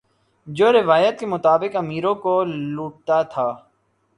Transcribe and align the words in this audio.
جو 0.47 0.71
روایت 0.73 1.19
کے 1.19 1.25
مطابق 1.25 1.75
امیروں 1.75 2.13
کو 2.23 2.33
لوٹتا 2.43 3.21
تھا 3.33 3.47